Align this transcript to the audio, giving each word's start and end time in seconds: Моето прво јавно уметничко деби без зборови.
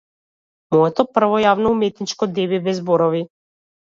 Моето 0.75 1.03
прво 1.17 1.41
јавно 1.43 1.73
уметничко 1.73 2.29
деби 2.39 2.61
без 2.69 2.81
зборови. 2.81 3.21